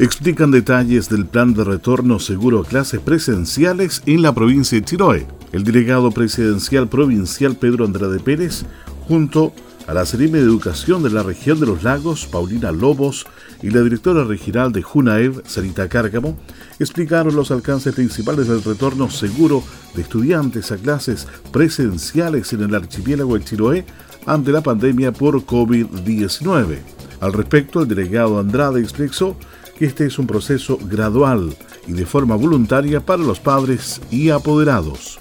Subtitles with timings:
[0.00, 5.26] explican detalles del plan de retorno seguro a clases presenciales en la provincia de Chiloé.
[5.52, 8.64] El delegado presidencial provincial Pedro Andrade Pérez,
[9.06, 9.52] junto
[9.86, 13.26] a la Seremi de Educación de la región de los lagos, Paulina Lobos,
[13.62, 16.38] y la directora regional de Junaev, Sarita Cárcamo,
[16.78, 19.62] explicaron los alcances principales del retorno seguro
[19.94, 23.84] de estudiantes a clases presenciales en el archipiélago de Chiloé
[24.24, 26.78] ante la pandemia por COVID-19.
[27.20, 29.36] Al respecto, el delegado Andrade expresó
[29.84, 31.54] este es un proceso gradual
[31.86, 35.20] y de forma voluntaria para los padres y apoderados.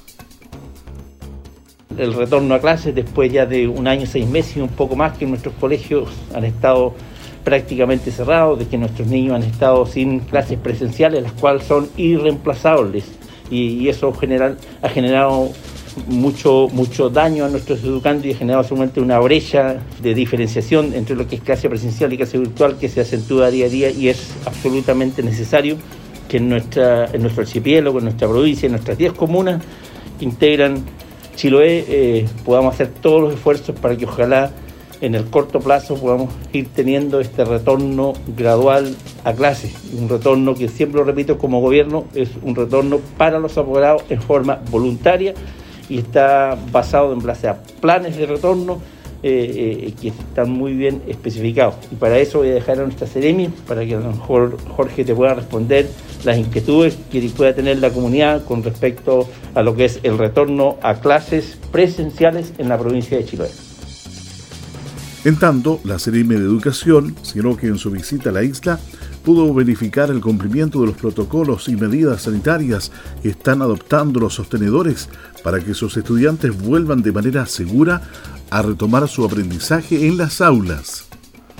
[1.98, 5.18] El retorno a clases después ya de un año, seis meses y un poco más
[5.18, 6.94] que nuestros colegios han estado
[7.44, 13.06] prácticamente cerrados, de que nuestros niños han estado sin clases presenciales, las cuales son irreemplazables.
[13.50, 15.50] Y, eso general, ha generado
[16.08, 21.16] mucho, mucho daño a nuestros educandos y ha generado solamente una brecha de diferenciación entre
[21.16, 24.10] lo que es clase presencial y clase virtual que se acentúa día a día y
[24.10, 25.78] es absolutamente necesario
[26.28, 29.64] que en, nuestra, en nuestro archipiélago, en nuestra provincia, en nuestras 10 comunas
[30.18, 30.84] que integran
[31.36, 34.52] Chiloé, eh, podamos hacer todos los esfuerzos para que ojalá
[35.02, 39.72] en el corto plazo podamos ir teniendo este retorno gradual a clase.
[39.98, 44.22] Un retorno que siempre lo repito como gobierno, es un retorno para los apoderados en
[44.22, 45.34] forma voluntaria
[45.90, 47.20] y está basado en
[47.82, 48.80] planes de retorno
[49.22, 51.76] eh, eh, que están muy bien especificados.
[51.92, 55.04] Y para eso voy a dejar a nuestra Seremi para que a lo mejor Jorge
[55.04, 55.90] te pueda responder
[56.24, 60.78] las inquietudes que pueda tener la comunidad con respecto a lo que es el retorno
[60.82, 63.50] a clases presenciales en la provincia de Chiloé.
[65.26, 68.80] En tanto, la Seremi de Educación, sino que en su visita a la isla,
[69.30, 72.92] pudo verificar el cumplimiento de los protocolos y medidas sanitarias
[73.22, 75.08] que están adoptando los sostenedores
[75.44, 78.02] para que sus estudiantes vuelvan de manera segura
[78.50, 81.08] a retomar su aprendizaje en las aulas.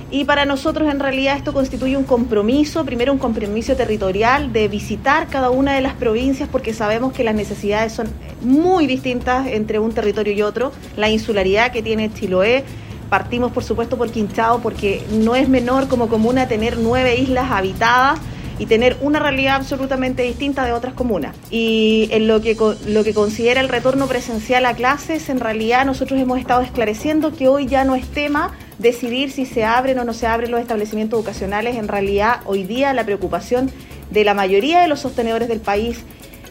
[0.10, 5.28] Y para nosotros en realidad esto constituye un compromiso, primero un compromiso territorial de visitar
[5.28, 8.08] cada una de las provincias porque sabemos que las necesidades son
[8.42, 10.72] muy distintas entre un territorio y otro.
[10.98, 12.64] La insularidad que tiene Chiloé
[13.10, 18.20] Partimos, por supuesto, por Quinchao, porque no es menor como comuna tener nueve islas habitadas
[18.60, 21.36] y tener una realidad absolutamente distinta de otras comunas.
[21.50, 26.20] Y en lo que, lo que considera el retorno presencial a clases, en realidad nosotros
[26.20, 30.14] hemos estado esclareciendo que hoy ya no es tema decidir si se abren o no
[30.14, 31.78] se abren los establecimientos educacionales.
[31.78, 33.72] En realidad, hoy día la preocupación
[34.12, 36.00] de la mayoría de los sostenedores del país,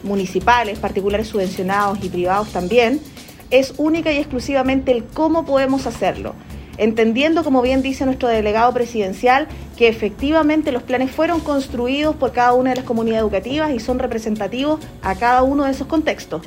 [0.01, 3.01] municipales, particulares subvencionados y privados también,
[3.49, 6.35] es única y exclusivamente el cómo podemos hacerlo
[6.79, 12.53] entendiendo, como bien dice nuestro delegado presidencial, que efectivamente los planes fueron construidos por cada
[12.53, 16.41] una de las comunidades educativas y son representativos a cada uno de esos contextos.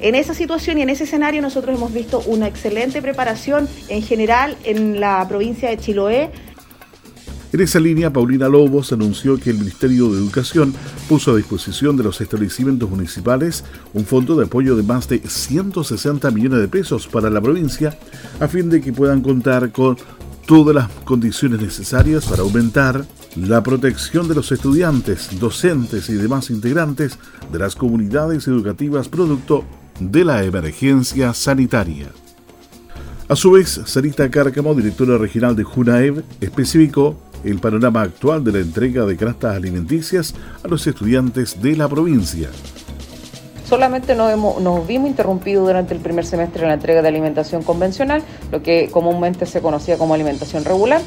[0.00, 4.56] En esa situación y en ese escenario nosotros hemos visto una excelente preparación en general
[4.64, 6.30] en la provincia de Chiloé,
[7.52, 10.72] en esa línea, Paulina Lobos anunció que el Ministerio de Educación
[11.08, 16.30] puso a disposición de los establecimientos municipales un fondo de apoyo de más de 160
[16.30, 17.98] millones de pesos para la provincia,
[18.38, 19.96] a fin de que puedan contar con
[20.46, 27.18] todas las condiciones necesarias para aumentar la protección de los estudiantes, docentes y demás integrantes
[27.50, 29.64] de las comunidades educativas producto
[29.98, 32.10] de la emergencia sanitaria.
[33.28, 38.58] A su vez, Sarita Cárcamo, directora regional de Junaev, especificó el panorama actual de la
[38.58, 42.48] entrega de canastas alimenticias a los estudiantes de la provincia.
[43.70, 48.20] Solamente nos, vimos interrumpidos durante el primer semestre en la entrega de alimentación convencional,
[48.50, 51.00] lo que comúnmente se conocía como alimentación regular,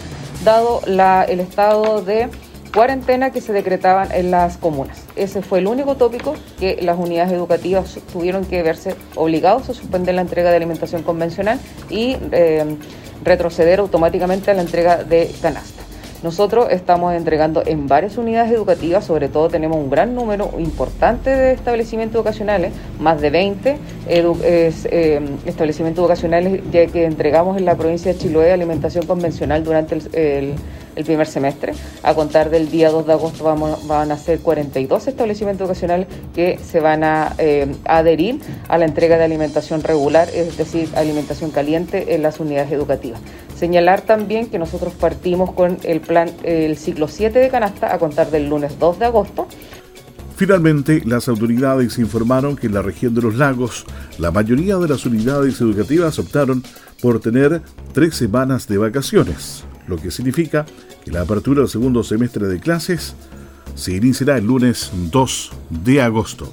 [0.45, 2.29] dado el estado de
[2.73, 5.03] cuarentena que se decretaban en las comunas.
[5.17, 10.15] Ese fue el único tópico que las unidades educativas tuvieron que verse obligados a suspender
[10.15, 11.59] la entrega de alimentación convencional
[11.89, 12.77] y eh,
[13.23, 15.82] retroceder automáticamente a la entrega de canastas.
[16.23, 21.51] Nosotros estamos entregando en varias unidades educativas, sobre todo tenemos un gran número importante de
[21.51, 23.77] establecimientos educacionales, más de 20
[24.07, 30.53] eh, establecimientos educacionales ya que entregamos en la provincia de Chiloé alimentación convencional durante el,
[31.03, 31.73] primer semestre.
[32.03, 33.43] A contar del día 2 de agosto
[33.87, 38.39] van a ser 42 establecimientos educacionales que se van a eh, adherir
[38.69, 43.19] a la entrega de alimentación regular, es decir, alimentación caliente en las unidades educativas.
[43.63, 48.29] Señalar también que nosotros partimos con el plan, el ciclo 7 de canasta a contar
[48.29, 49.47] del lunes 2 de agosto.
[50.35, 53.85] Finalmente, las autoridades informaron que en la región de los lagos,
[54.17, 56.61] la mayoría de las unidades educativas optaron
[57.01, 57.61] por tener
[57.93, 60.65] tres semanas de vacaciones, lo que significa
[61.05, 63.15] que la apertura del segundo semestre de clases
[63.75, 66.51] se iniciará el lunes 2 de agosto.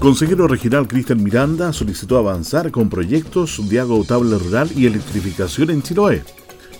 [0.00, 5.82] Consejero Regional Cristian Miranda solicitó avanzar con proyectos de agua potable rural y electrificación en
[5.82, 6.24] Chiloé.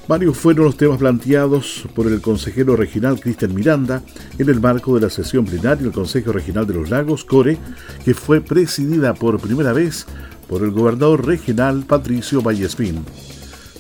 [0.09, 4.03] Varios fueron los temas planteados por el consejero regional Cristian Miranda
[4.39, 7.59] en el marco de la sesión plenaria del Consejo Regional de los Lagos, CORE,
[8.07, 10.07] que fue presidida por primera vez
[10.49, 13.05] por el gobernador regional Patricio Vallespín.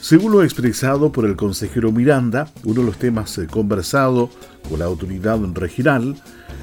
[0.02, 4.28] Según lo expresado por el consejero Miranda, uno de los temas conversado
[4.68, 6.14] con la autoridad regional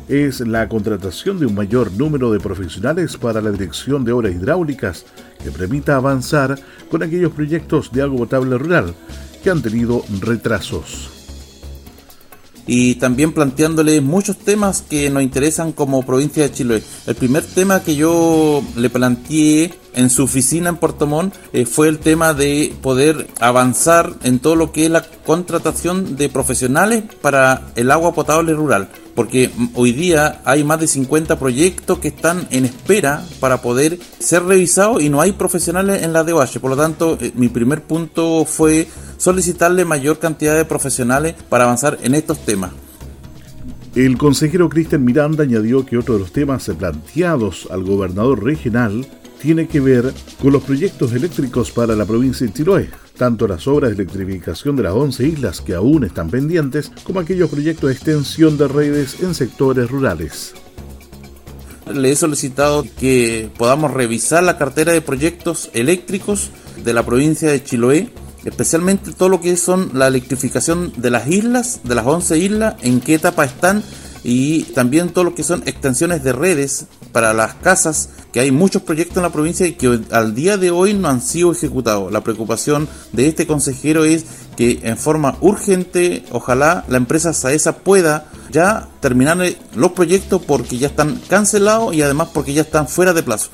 [0.08, 5.06] es la contratación de un mayor número de profesionales para la dirección de obras hidráulicas
[5.44, 6.58] que permita avanzar
[6.90, 8.94] con aquellos proyectos de agua potable rural
[9.44, 11.10] que han tenido retrasos.
[12.66, 16.84] Y también planteándole muchos temas que nos interesan como provincia de Chile.
[17.06, 21.90] El primer tema que yo le planteé en su oficina en Puerto Montt eh, fue
[21.90, 27.64] el tema de poder avanzar en todo lo que es la contratación de profesionales para
[27.76, 32.66] el agua potable rural porque hoy día hay más de 50 proyectos que están en
[32.66, 36.60] espera para poder ser revisados y no hay profesionales en la DOH.
[36.62, 41.98] Por lo tanto, eh, mi primer punto fue solicitarle mayor cantidad de profesionales para avanzar
[42.04, 42.70] en estos temas.
[43.96, 49.08] El consejero Cristian Miranda añadió que otro de los temas planteados al gobernador regional
[49.42, 53.90] tiene que ver con los proyectos eléctricos para la provincia de Chiloé, tanto las obras
[53.90, 58.58] de electrificación de las 11 islas que aún están pendientes, como aquellos proyectos de extensión
[58.58, 60.54] de redes en sectores rurales.
[61.94, 66.52] Le he solicitado que podamos revisar la cartera de proyectos eléctricos
[66.84, 68.10] de la provincia de Chiloé,
[68.44, 73.00] especialmente todo lo que son la electrificación de las islas, de las 11 islas, en
[73.00, 73.84] qué etapa están
[74.24, 78.82] y también todo lo que son extensiones de redes para las casas, que hay muchos
[78.82, 82.12] proyectos en la provincia y que al día de hoy no han sido ejecutados.
[82.12, 84.26] La preocupación de este consejero es
[84.56, 89.38] que en forma urgente, ojalá la empresa Saesa pueda ya terminar
[89.76, 93.50] los proyectos porque ya están cancelados y además porque ya están fuera de plazo.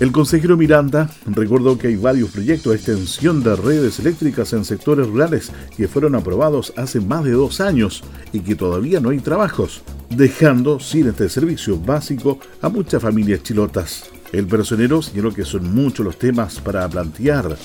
[0.00, 5.06] El consejero Miranda recordó que hay varios proyectos de extensión de redes eléctricas en sectores
[5.06, 8.02] rurales que fueron aprobados hace más de dos años
[8.32, 14.08] y que todavía no hay trabajos, dejando sin este servicio básico a muchas familias chilotas.
[14.32, 17.58] El personero señaló que son muchos los temas para plantear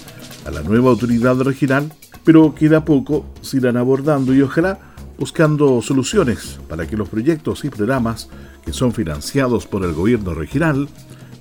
[0.45, 1.93] a la nueva autoridad regional,
[2.25, 7.69] pero queda poco se irán abordando y ojalá buscando soluciones para que los proyectos y
[7.69, 8.27] programas
[8.65, 10.89] que son financiados por el gobierno regional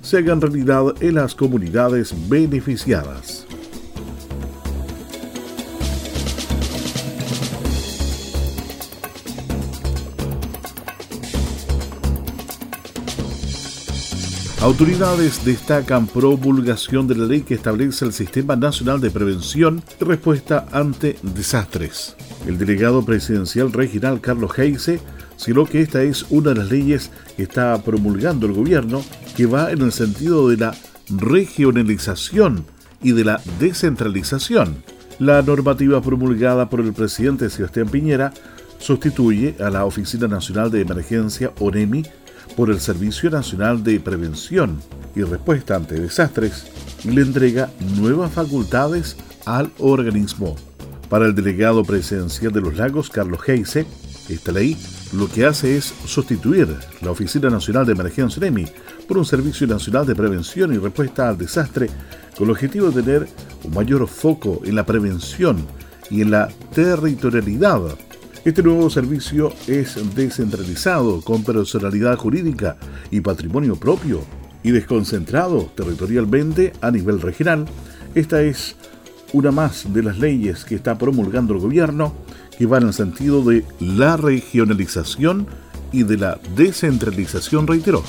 [0.05, 3.47] se hagan realidad en las comunidades beneficiadas.
[14.61, 20.67] Autoridades destacan promulgación de la ley que establece el Sistema Nacional de Prevención y Respuesta
[20.71, 22.15] ante Desastres.
[22.47, 24.99] El delegado presidencial regional Carlos Heise
[25.37, 29.03] sino que esta es una de las leyes que está promulgando el gobierno
[29.35, 30.75] que va en el sentido de la
[31.09, 32.65] regionalización
[33.01, 34.83] y de la descentralización.
[35.19, 38.33] La normativa promulgada por el presidente Sebastián Piñera
[38.79, 42.03] sustituye a la Oficina Nacional de Emergencia ONEMI
[42.55, 44.79] por el Servicio Nacional de Prevención
[45.15, 46.65] y Respuesta ante Desastres
[47.03, 49.15] y le entrega nuevas facultades
[49.45, 50.55] al organismo.
[51.09, 53.85] Para el delegado presidencial de los lagos, Carlos Heise,
[54.29, 54.77] esta ley
[55.13, 56.67] lo que hace es sustituir
[57.01, 58.65] la Oficina Nacional de Emergencia NEMI
[59.07, 61.89] por un Servicio Nacional de Prevención y Respuesta al Desastre
[62.37, 63.27] con el objetivo de tener
[63.63, 65.65] un mayor foco en la prevención
[66.09, 67.81] y en la territorialidad.
[68.43, 72.77] Este nuevo servicio es descentralizado, con personalidad jurídica
[73.09, 74.21] y patrimonio propio,
[74.65, 77.65] y desconcentrado territorialmente a nivel regional.
[78.15, 78.75] Esta es
[79.31, 82.13] una más de las leyes que está promulgando el gobierno
[82.57, 85.47] que va en el sentido de la regionalización
[85.91, 88.03] y de la descentralización, reiteró.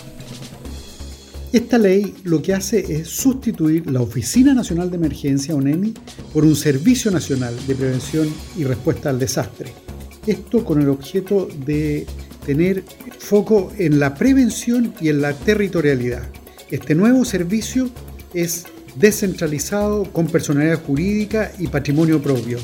[1.52, 5.94] Esta ley lo que hace es sustituir la Oficina Nacional de Emergencia, ONEMI,
[6.32, 9.72] por un Servicio Nacional de Prevención y Respuesta al Desastre.
[10.26, 12.06] Esto con el objeto de
[12.44, 12.84] tener
[13.18, 16.28] foco en la prevención y en la territorialidad.
[16.70, 17.88] Este nuevo servicio
[18.34, 22.58] es descentralizado con personalidad jurídica y patrimonio propio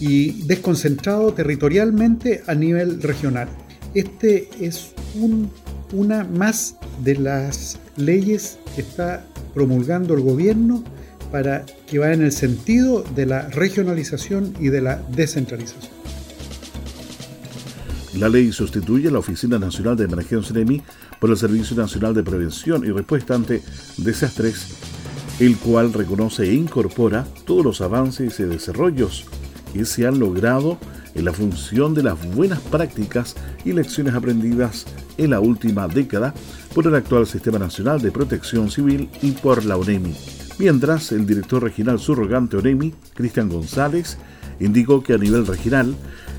[0.00, 3.48] y desconcentrado territorialmente a nivel regional.
[3.94, 4.92] Este es
[5.92, 9.24] una más de las leyes que está
[9.54, 10.84] promulgando el gobierno
[11.32, 15.96] para que va en el sentido de la regionalización y de la descentralización.
[18.14, 20.82] La ley sustituye la Oficina Nacional de Emergencia NEMI
[21.20, 23.62] por el Servicio Nacional de Prevención y Respuesta ante
[23.98, 24.78] Desastres,
[25.38, 29.26] el cual reconoce e incorpora todos los avances y desarrollos
[29.84, 30.78] se han logrado
[31.14, 34.86] en la función de las buenas prácticas y lecciones aprendidas
[35.18, 36.34] en la última década
[36.74, 40.14] por el actual Sistema Nacional de Protección Civil y por la ONEMI.
[40.58, 44.18] Mientras, el director regional subrogante ONEMI, Cristian González,
[44.60, 45.94] indicó que a nivel regional,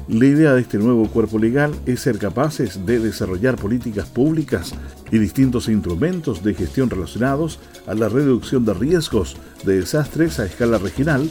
[0.07, 4.73] la idea de este nuevo cuerpo legal es ser capaces de desarrollar políticas públicas
[5.11, 10.77] y distintos instrumentos de gestión relacionados a la reducción de riesgos de desastres a escala
[10.77, 11.29] regional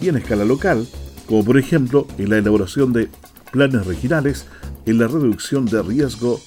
[0.00, 0.86] y en escala local,
[1.30, 3.08] como por ejemplo en la elaboración de
[3.52, 4.46] planes regionales
[4.84, 6.40] en la reducción de riesgo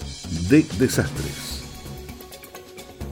[0.50, 1.64] de desastres.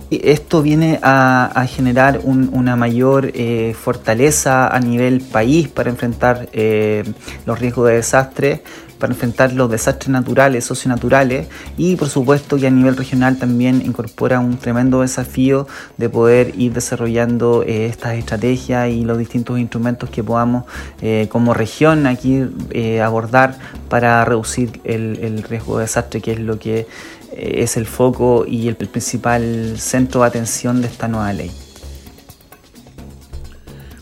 [0.09, 7.05] Esto viene a, generar una mayor eh, fortaleza a nivel país para enfrentar eh,
[7.45, 8.63] los riesgos de desastre,
[9.01, 14.39] para enfrentar los desastres naturales, socionaturales y por supuesto que a nivel regional también incorpora
[14.39, 15.67] un tremendo desafío
[15.97, 20.65] de poder ir desarrollando eh, estas estrategias y los distintos instrumentos que podamos
[21.01, 23.57] eh, como región aquí eh, abordar
[23.89, 26.87] para reducir el, el, riesgo de desastre que es lo que
[27.31, 31.49] es el foco y el principal centro de atención de esta nueva ley.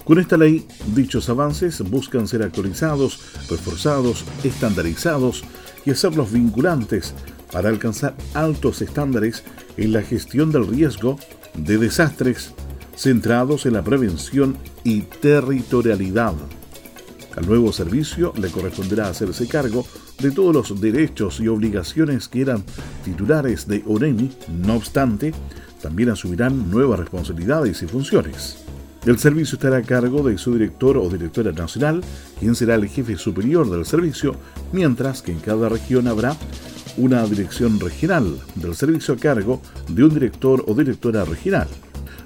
[0.09, 5.43] Con esta ley, dichos avances buscan ser actualizados, reforzados, estandarizados
[5.85, 7.13] y hacerlos vinculantes
[7.51, 9.43] para alcanzar altos estándares
[9.77, 11.19] en la gestión del riesgo
[11.53, 12.55] de desastres
[12.95, 16.33] centrados en la prevención y territorialidad.
[17.37, 19.85] Al nuevo servicio le corresponderá hacerse cargo
[20.17, 22.63] de todos los derechos y obligaciones que eran
[23.05, 24.31] titulares de ONEMI,
[24.63, 25.35] no obstante,
[25.83, 28.68] también asumirán nuevas responsabilidades y funciones.
[29.05, 32.03] El servicio estará a cargo de su director o directora nacional,
[32.39, 34.35] quien será el jefe superior del servicio,
[34.73, 36.35] mientras que en cada región habrá
[36.97, 41.67] una dirección regional del servicio a cargo de un director o directora regional.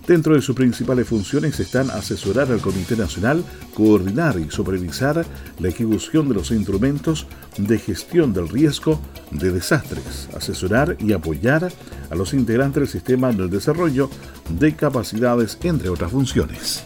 [0.07, 3.41] Dentro de sus principales funciones están asesorar al Comité Nacional,
[3.73, 5.25] coordinar y supervisar
[5.59, 7.25] la ejecución de los instrumentos
[7.57, 8.99] de gestión del riesgo
[9.31, 11.71] de desastres, asesorar y apoyar
[12.09, 14.09] a los integrantes del sistema del desarrollo
[14.49, 16.83] de capacidades, entre otras funciones.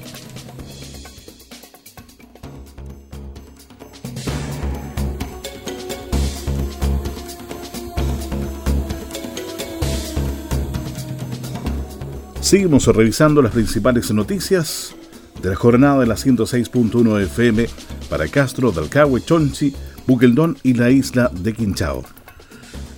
[12.48, 14.96] Seguimos revisando las principales noticias
[15.44, 17.68] de la jornada de la 106.1 FM
[18.10, 19.76] para Castro, Dalcahue, Chonchi,
[20.08, 22.06] Buqueldón y la isla de Quinchao.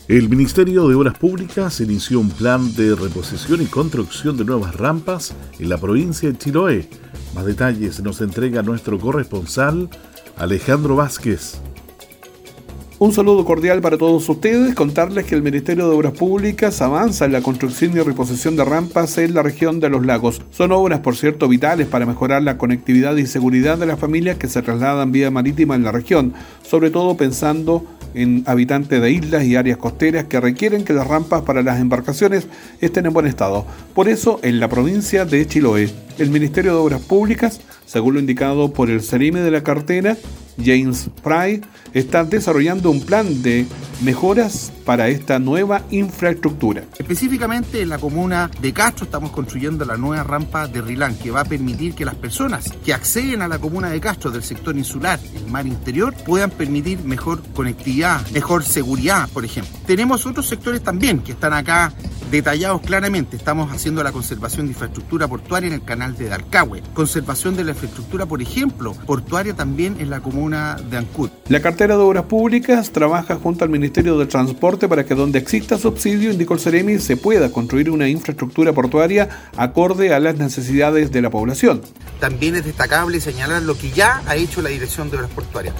[0.07, 5.33] El Ministerio de Obras Públicas inició un plan de reposición y construcción de nuevas rampas
[5.57, 6.87] en la provincia de Chiloé.
[7.33, 9.89] Más detalles nos entrega nuestro corresponsal
[10.37, 11.59] Alejandro Vázquez.
[13.01, 14.75] Un saludo cordial para todos ustedes.
[14.75, 19.17] Contarles que el Ministerio de Obras Públicas avanza en la construcción y reposición de rampas
[19.19, 20.41] en la región de los lagos.
[20.51, 24.49] Son obras, por cierto, vitales para mejorar la conectividad y seguridad de las familias que
[24.49, 29.55] se trasladan vía marítima en la región, sobre todo pensando en habitantes de islas y
[29.55, 32.49] áreas costeras que requieren que las rampas para las embarcaciones
[32.81, 33.65] estén en buen estado.
[33.93, 38.71] Por eso, en la provincia de Chiloé, el Ministerio de Obras Públicas, según lo indicado
[38.71, 40.15] por el Cerime de la cartera,
[40.63, 41.61] James Fry,
[41.93, 43.65] está desarrollando un plan de
[44.01, 46.83] mejoras para esta nueva infraestructura.
[46.99, 51.41] Específicamente en la comuna de Castro estamos construyendo la nueva rampa de Rilán que va
[51.41, 55.19] a permitir que las personas que acceden a la comuna de Castro del sector insular,
[55.35, 59.75] el mar interior, puedan permitir mejor conectividad, mejor seguridad, por ejemplo.
[59.87, 61.91] Tenemos otros sectores también que están acá
[62.31, 63.35] detallados claramente.
[63.35, 67.71] Estamos haciendo la conservación de infraestructura portuaria en el canal de Dalcahue, conservación de la
[67.79, 71.29] infraestructura, por ejemplo, portuaria también en la comuna de Ancud.
[71.47, 75.77] La cartera de Obras Públicas trabaja junto al Ministerio de Transporte para que donde exista
[75.77, 81.21] subsidio, indicó el Ceremi, se pueda construir una infraestructura portuaria acorde a las necesidades de
[81.21, 81.81] la población.
[82.19, 85.73] También es destacable señalar lo que ya ha hecho la Dirección de Obras Portuarias.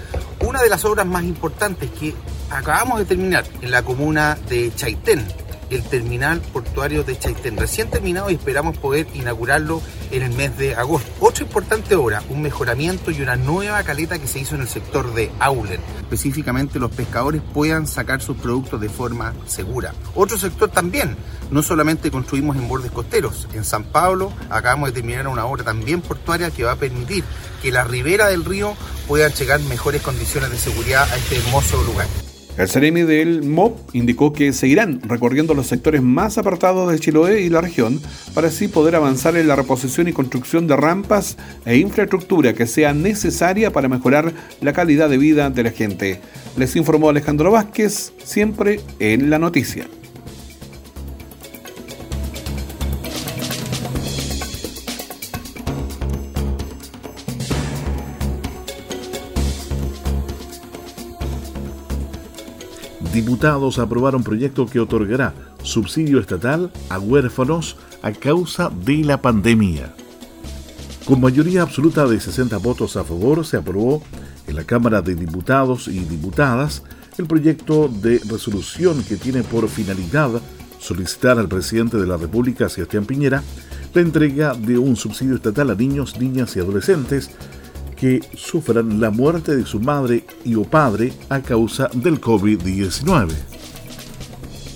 [0.48, 2.14] Una de las obras más importantes que
[2.50, 5.26] acabamos de terminar en la comuna de Chaitén,
[5.70, 10.76] el terminal portuario de Chaitén, recién terminado y esperamos poder inaugurarlo en el mes de
[10.76, 11.10] agosto.
[11.20, 15.14] Otra importante obra, un mejoramiento y una nueva caleta que se hizo en el sector
[15.14, 15.82] de Aulen.
[16.00, 19.94] Específicamente los pescadores puedan sacar sus productos de forma segura.
[20.16, 21.16] Otro sector también,
[21.52, 26.02] no solamente construimos en bordes costeros, en San Pablo acabamos de terminar una obra también
[26.02, 27.24] portuaria que va a permitir
[27.62, 28.76] que la ribera del río
[29.08, 32.08] puedan llegar mejores condiciones de seguridad a este hermoso lugar.
[32.60, 37.50] El Ceremi del MOP indicó que seguirán recorriendo los sectores más apartados de Chiloé y
[37.50, 38.02] la región
[38.34, 42.94] para así poder avanzar en la reposición y construcción de rampas e infraestructura que sea
[42.94, 46.20] necesaria para mejorar la calidad de vida de la gente.
[46.58, 49.88] Les informó Alejandro Vázquez, siempre en la noticia.
[63.40, 69.94] Diputados aprobaron proyecto que otorgará subsidio estatal a huérfanos a causa de la pandemia.
[71.06, 74.04] Con mayoría absoluta de 60 votos a favor, se aprobó
[74.46, 76.84] en la Cámara de Diputados y Diputadas
[77.18, 80.42] el proyecto de resolución que tiene por finalidad
[80.78, 83.42] solicitar al presidente de la República, Sebastián Piñera,
[83.94, 87.30] la entrega de un subsidio estatal a niños, niñas y adolescentes
[88.00, 93.30] que sufran la muerte de su madre y o padre a causa del COVID-19.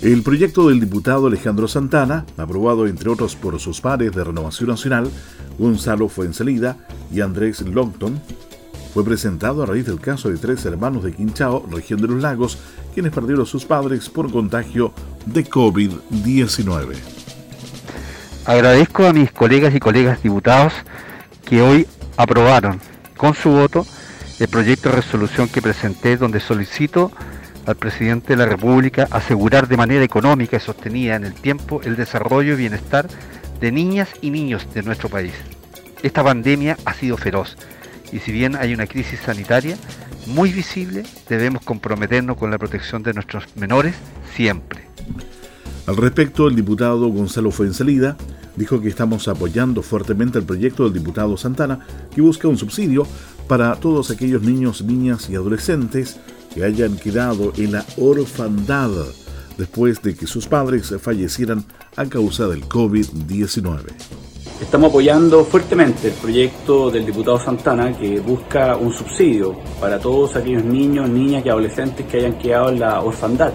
[0.01, 5.09] El proyecto del diputado Alejandro Santana, aprobado entre otros por sus pares de Renovación Nacional,
[5.57, 6.77] Gonzalo Fuensalida
[7.13, 8.19] y Andrés Longton,
[8.93, 12.57] fue presentado a raíz del caso de tres hermanos de Quinchao, región de los lagos,
[12.93, 14.91] quienes perdieron a sus padres por contagio
[15.25, 16.95] de COVID-19.
[18.45, 20.73] Agradezco a mis colegas y colegas diputados
[21.45, 21.87] que hoy
[22.17, 22.81] aprobaron
[23.17, 23.85] con su voto
[24.39, 27.11] el proyecto de resolución que presenté donde solicito
[27.65, 31.95] al presidente de la República asegurar de manera económica y sostenida en el tiempo el
[31.95, 33.07] desarrollo y bienestar
[33.61, 35.33] de niñas y niños de nuestro país.
[36.01, 37.55] Esta pandemia ha sido feroz
[38.11, 39.77] y si bien hay una crisis sanitaria
[40.27, 43.95] muy visible, debemos comprometernos con la protección de nuestros menores
[44.35, 44.83] siempre.
[45.85, 48.17] Al respecto, el diputado Gonzalo Fuensalida
[48.55, 51.79] dijo que estamos apoyando fuertemente el proyecto del diputado Santana
[52.13, 53.05] que busca un subsidio
[53.47, 56.19] para todos aquellos niños, niñas y adolescentes
[56.53, 58.91] que hayan quedado en la orfandad
[59.57, 63.81] después de que sus padres fallecieran a causa del COVID-19.
[64.61, 70.63] Estamos apoyando fuertemente el proyecto del diputado Santana que busca un subsidio para todos aquellos
[70.63, 73.51] niños, niñas y adolescentes que hayan quedado en la orfandad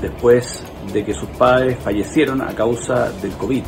[0.00, 0.60] después
[0.92, 3.64] de que sus padres fallecieron a causa del COVID.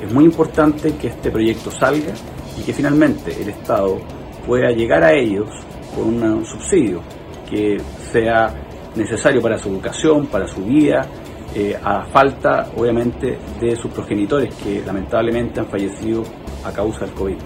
[0.00, 2.12] Es muy importante que este proyecto salga
[2.56, 3.98] y que finalmente el Estado
[4.46, 5.48] pueda llegar a ellos
[5.94, 7.02] con un subsidio
[7.48, 7.78] que
[8.12, 8.54] sea
[8.94, 11.06] necesario para su educación, para su vida,
[11.54, 16.22] eh, a falta obviamente de sus progenitores que lamentablemente han fallecido
[16.64, 17.36] a causa del COVID.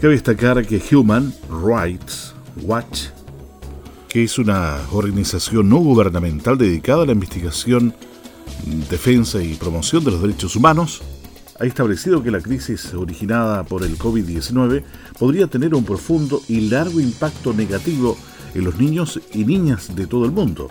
[0.00, 3.08] Cabe destacar que Human Rights Watch,
[4.08, 7.94] que es una organización no gubernamental dedicada a la investigación
[8.88, 11.02] Defensa y Promoción de los Derechos Humanos,
[11.58, 14.82] ha establecido que la crisis originada por el COVID-19
[15.18, 18.16] podría tener un profundo y largo impacto negativo
[18.54, 20.70] en los niños y niñas de todo el mundo,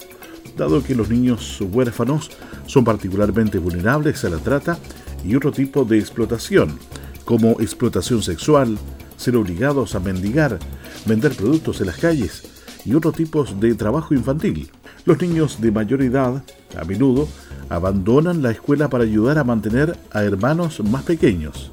[0.58, 2.32] dado que los niños huérfanos
[2.65, 4.80] son particularmente vulnerables a la trata
[5.23, 6.78] y otro tipo de explotación,
[7.23, 8.78] como explotación sexual,
[9.15, 10.58] ser obligados a mendigar,
[11.06, 12.43] vender productos en las calles
[12.86, 14.71] y otros tipos de trabajo infantil.
[15.06, 16.43] Los niños de mayor edad,
[16.78, 17.28] a menudo,
[17.69, 21.71] abandonan la escuela para ayudar a mantener a hermanos más pequeños.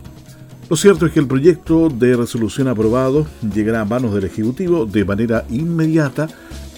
[0.68, 5.04] Lo cierto es que el proyecto de resolución aprobado llegará a manos del Ejecutivo de
[5.04, 6.28] manera inmediata,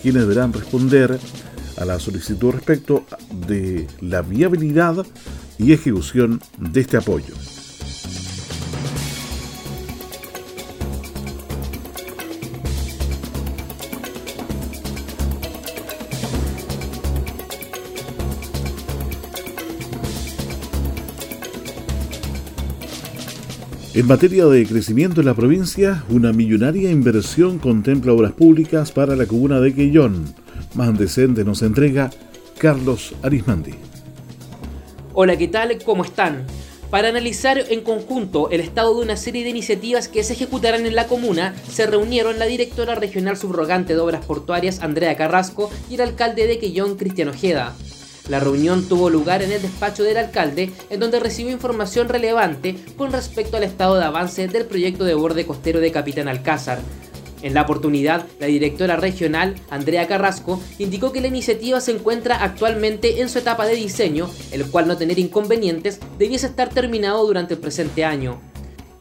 [0.02, 1.18] quienes deberán responder
[1.78, 3.04] a la solicitud respecto
[3.46, 5.06] de la viabilidad
[5.58, 7.34] y ejecución de este apoyo.
[23.98, 29.26] En materia de crecimiento en la provincia, una millonaria inversión contempla obras públicas para la
[29.26, 30.36] comuna de Quellón.
[30.74, 32.08] Más antecedentes nos entrega
[32.58, 33.74] Carlos Arismandi.
[35.14, 35.76] Hola, ¿qué tal?
[35.84, 36.46] ¿Cómo están?
[36.90, 40.94] Para analizar en conjunto el estado de una serie de iniciativas que se ejecutarán en
[40.94, 46.02] la comuna, se reunieron la directora regional subrogante de obras portuarias Andrea Carrasco y el
[46.02, 47.74] alcalde de Quellón Cristian Ojeda.
[48.28, 53.12] La reunión tuvo lugar en el despacho del alcalde, en donde recibió información relevante con
[53.12, 56.80] respecto al estado de avance del proyecto de borde costero de Capitán Alcázar,
[57.42, 63.20] en la oportunidad, la directora regional, Andrea Carrasco, indicó que la iniciativa se encuentra actualmente
[63.20, 67.60] en su etapa de diseño, el cual no tener inconvenientes debiese estar terminado durante el
[67.60, 68.40] presente año.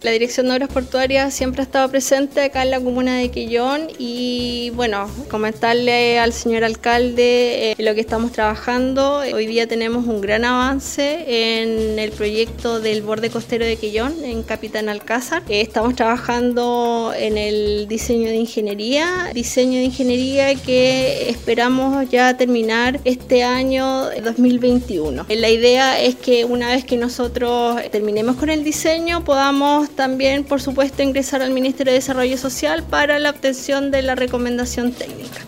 [0.04, 3.88] La Dirección de Obras Portuarias siempre ha estado presente acá en la comuna de Quillón
[3.98, 9.22] y bueno, comentarle al señor alcalde eh, lo que estamos trabajando.
[9.34, 14.44] Hoy día tenemos un gran avance en el proyecto del borde costero de Quillón en
[14.44, 15.42] Capitán Alcázar.
[15.50, 23.00] Eh, estamos trabajando en el diseño de ingeniería, diseño de ingeniería que esperamos ya terminar
[23.04, 25.26] este año 2021.
[25.28, 30.62] La idea es que una vez que nosotros terminemos con el diseño podamos también, por
[30.62, 35.40] supuesto, ingresar al Ministerio de Desarrollo Social para la obtención de la recomendación técnica.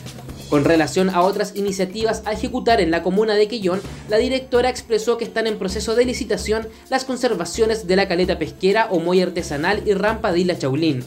[0.49, 5.17] Con relación a otras iniciativas a ejecutar en la comuna de Quillón, la directora expresó
[5.17, 9.83] que están en proceso de licitación las conservaciones de la caleta pesquera o muy artesanal
[9.85, 11.03] y rampa de Isla Chaulín.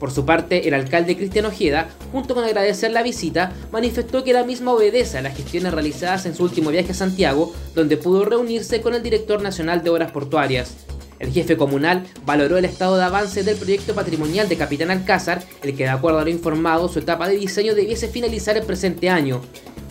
[0.00, 4.42] Por su parte, el alcalde Cristian Ojeda, junto con agradecer la visita, manifestó que la
[4.42, 8.80] misma obedece a las gestiones realizadas en su último viaje a Santiago, donde pudo reunirse
[8.80, 10.74] con el director nacional de Obras Portuarias.
[11.22, 15.76] El jefe comunal valoró el estado de avance del proyecto patrimonial de Capitán Alcázar, el
[15.76, 19.40] que de acuerdo a lo informado su etapa de diseño debiese finalizar el presente año.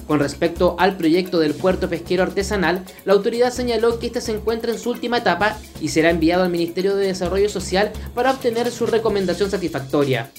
[0.08, 4.74] Con respecto al proyecto del puerto pesquero artesanal, la autoridad señaló que este se encuentra
[4.74, 8.86] en su última etapa y será enviado al Ministerio de Desarrollo Social para obtener su
[8.86, 10.30] recomendación satisfactoria.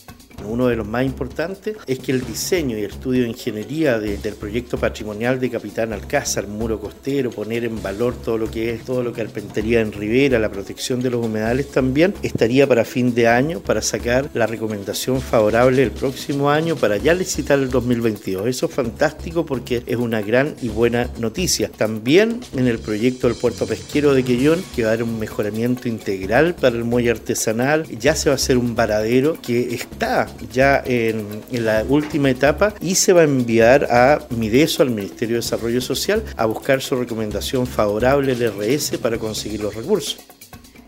[0.47, 4.35] Uno de los más importantes es que el diseño y el estudio de ingeniería del
[4.35, 9.03] proyecto patrimonial de Capitán Alcázar, muro costero, poner en valor todo lo que es, todo
[9.03, 13.29] lo que carpintería en Rivera, la protección de los humedales también, estaría para fin de
[13.29, 18.47] año para sacar la recomendación favorable el próximo año para ya licitar el 2022.
[18.47, 21.71] Eso es fantástico porque es una gran y buena noticia.
[21.71, 25.89] También en el proyecto del puerto pesquero de Quellón, que va a dar un mejoramiento
[25.89, 30.22] integral para el muelle artesanal, ya se va a hacer un varadero que está
[30.53, 35.43] ya en, la última etapa y se va a enviar a Mideso, al Ministerio de
[35.43, 40.19] Desarrollo Social, a buscar su recomendación favorable al RS para conseguir los recursos.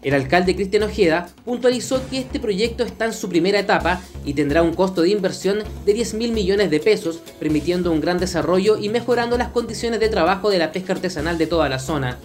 [0.04, 4.62] El alcalde Cristian Ojeda puntualizó que este proyecto está en su primera etapa y tendrá
[4.62, 8.90] un costo de inversión de 10 mil millones de pesos, permitiendo un gran desarrollo y
[8.90, 12.18] mejorando las condiciones de trabajo de la pesca artesanal de toda la zona.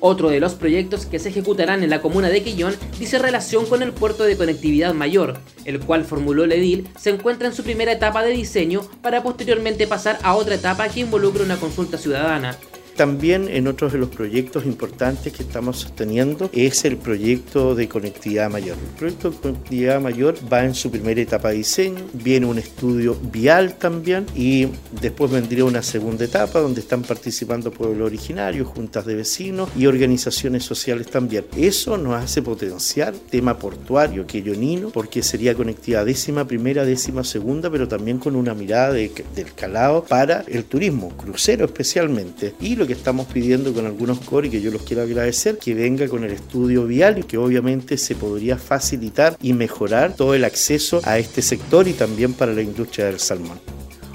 [0.00, 3.82] Otro de los proyectos que se ejecutarán en la comuna de Quillón dice relación con
[3.82, 7.92] el puerto de conectividad mayor, el cual formuló el edil se encuentra en su primera
[7.92, 12.56] etapa de diseño para posteriormente pasar a otra etapa que involucra una consulta ciudadana.
[12.98, 18.50] También en otros de los proyectos importantes que estamos sosteniendo es el proyecto de conectividad
[18.50, 18.76] mayor.
[18.76, 23.16] El proyecto de conectividad mayor va en su primera etapa de diseño, viene un estudio
[23.30, 24.66] vial también y
[25.00, 30.64] después vendría una segunda etapa donde están participando pueblos originarios, juntas de vecinos y organizaciones
[30.64, 31.44] sociales también.
[31.56, 37.86] Eso nos hace potenciar tema portuario, queyonino, porque sería conectividad décima primera, décima segunda, pero
[37.86, 42.56] también con una mirada de, del calado para el turismo, crucero especialmente.
[42.60, 45.74] Y lo que estamos pidiendo con algunos core y que yo los quiero agradecer, que
[45.74, 50.42] venga con el estudio vial y que obviamente se podría facilitar y mejorar todo el
[50.42, 53.60] acceso a este sector y también para la industria del salmón.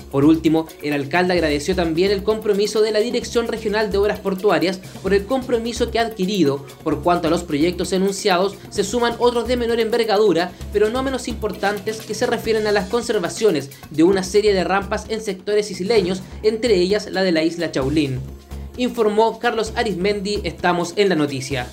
[0.09, 4.79] Por último, el alcalde agradeció también el compromiso de la Dirección Regional de Obras Portuarias
[5.03, 6.65] por el compromiso que ha adquirido.
[6.83, 11.27] Por cuanto a los proyectos enunciados, se suman otros de menor envergadura, pero no menos
[11.27, 16.23] importantes, que se refieren a las conservaciones de una serie de rampas en sectores isleños,
[16.41, 18.19] entre ellas la de la isla Chaulín
[18.77, 21.67] informó Carlos Arismendi, estamos en la noticia.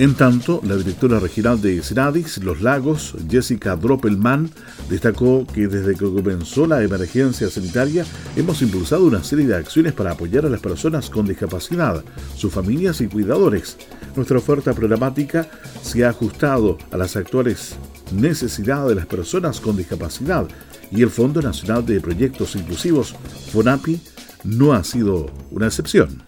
[0.00, 4.50] En tanto, la directora regional de Senadis, Los Lagos, Jessica Droppelman,
[4.88, 10.12] destacó que desde que comenzó la emergencia sanitaria hemos impulsado una serie de acciones para
[10.12, 12.02] apoyar a las personas con discapacidad,
[12.34, 13.76] sus familias y cuidadores.
[14.16, 15.46] Nuestra oferta programática
[15.82, 17.76] se ha ajustado a las actuales
[18.10, 20.48] necesidades de las personas con discapacidad
[20.90, 23.14] y el Fondo Nacional de Proyectos Inclusivos,
[23.52, 24.00] FONAPI,
[24.44, 26.22] no ha sido una excepción.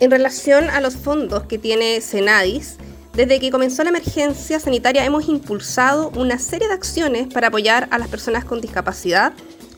[0.00, 2.76] En relación a los fondos que tiene Senadis,
[3.14, 7.98] desde que comenzó la emergencia sanitaria hemos impulsado una serie de acciones para apoyar a
[7.98, 9.32] las personas con discapacidad,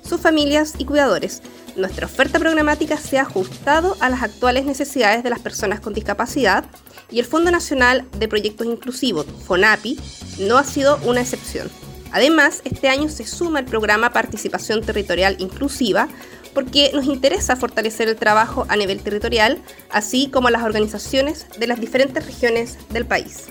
[0.07, 1.41] sus familias y cuidadores.
[1.75, 6.67] Nuestra oferta programática se ha ajustado a las actuales necesidades de las personas con discapacidad
[7.11, 9.99] y el Fondo Nacional de Proyectos Inclusivos, FONAPI,
[10.41, 11.80] no ha sido una excepción.
[12.13, 16.09] Además, este año se suma el programa Participación Territorial Inclusiva,
[16.55, 21.81] porque nos interesa fortalecer el trabajo a nivel territorial, así como las organizaciones de las
[21.81, 23.47] diferentes regiones del país.